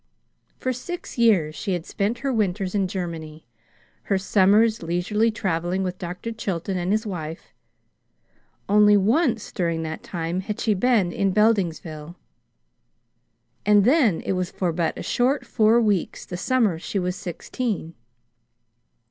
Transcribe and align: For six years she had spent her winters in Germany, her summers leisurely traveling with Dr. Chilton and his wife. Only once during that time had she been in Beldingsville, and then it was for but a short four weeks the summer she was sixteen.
For 0.57 0.73
six 0.73 1.19
years 1.19 1.53
she 1.55 1.73
had 1.73 1.85
spent 1.85 2.17
her 2.25 2.33
winters 2.33 2.73
in 2.73 2.87
Germany, 2.87 3.45
her 4.05 4.17
summers 4.17 4.81
leisurely 4.81 5.29
traveling 5.29 5.83
with 5.83 5.99
Dr. 5.99 6.31
Chilton 6.31 6.75
and 6.75 6.91
his 6.91 7.05
wife. 7.05 7.53
Only 8.67 8.97
once 8.97 9.51
during 9.51 9.83
that 9.83 10.01
time 10.01 10.39
had 10.39 10.59
she 10.59 10.73
been 10.73 11.11
in 11.11 11.31
Beldingsville, 11.33 12.15
and 13.63 13.85
then 13.85 14.21
it 14.21 14.31
was 14.31 14.49
for 14.49 14.73
but 14.73 14.97
a 14.97 15.03
short 15.03 15.45
four 15.45 15.79
weeks 15.79 16.25
the 16.25 16.35
summer 16.35 16.79
she 16.79 16.97
was 16.97 17.15
sixteen. 17.15 17.93